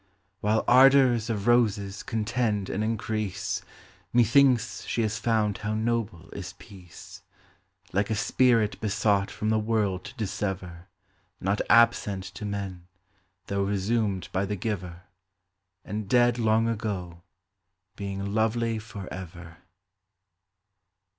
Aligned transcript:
While 0.39 0.63
ardors 0.67 1.29
of 1.29 1.45
roses 1.45 2.01
contend 2.01 2.71
and 2.71 2.83
increase, 2.83 3.61
Methinks 4.11 4.83
she 4.87 5.03
has 5.03 5.19
found 5.19 5.59
how 5.59 5.75
noble 5.75 6.31
is 6.31 6.53
peace, 6.57 7.21
Like 7.93 8.09
a 8.09 8.15
spirit 8.15 8.81
besought 8.81 9.29
from 9.29 9.51
the 9.51 9.59
world 9.59 10.05
to 10.05 10.15
dissever, 10.15 10.87
Not 11.39 11.61
absent 11.69 12.23
to 12.33 12.45
men, 12.45 12.87
tho' 13.45 13.61
resumed 13.63 14.29
by 14.31 14.43
the 14.45 14.55
Giver, 14.55 15.03
And 15.85 16.09
dead 16.09 16.39
long 16.39 16.67
ago, 16.67 17.21
being 17.95 18.25
lovely 18.33 18.79
for 18.79 19.07
ever. 19.13 19.57